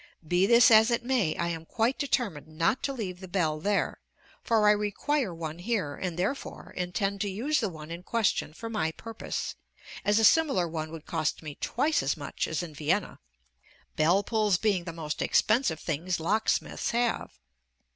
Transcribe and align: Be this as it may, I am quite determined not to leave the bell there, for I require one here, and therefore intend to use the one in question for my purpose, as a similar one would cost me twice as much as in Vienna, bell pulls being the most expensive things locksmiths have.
Be 0.27 0.47
this 0.47 0.71
as 0.71 0.89
it 0.89 1.05
may, 1.05 1.35
I 1.37 1.49
am 1.49 1.63
quite 1.63 1.99
determined 1.99 2.47
not 2.47 2.81
to 2.81 2.91
leave 2.91 3.19
the 3.19 3.27
bell 3.27 3.59
there, 3.59 3.99
for 4.43 4.67
I 4.67 4.71
require 4.71 5.31
one 5.31 5.59
here, 5.59 5.93
and 5.93 6.17
therefore 6.17 6.73
intend 6.75 7.21
to 7.21 7.29
use 7.29 7.59
the 7.59 7.69
one 7.69 7.91
in 7.91 8.01
question 8.01 8.51
for 8.53 8.67
my 8.67 8.91
purpose, 8.93 9.53
as 10.03 10.17
a 10.17 10.23
similar 10.23 10.67
one 10.67 10.89
would 10.89 11.05
cost 11.05 11.43
me 11.43 11.53
twice 11.61 12.01
as 12.01 12.17
much 12.17 12.47
as 12.47 12.63
in 12.63 12.73
Vienna, 12.73 13.19
bell 13.95 14.23
pulls 14.23 14.57
being 14.57 14.85
the 14.85 14.91
most 14.91 15.21
expensive 15.21 15.79
things 15.79 16.19
locksmiths 16.19 16.89
have. 16.89 17.33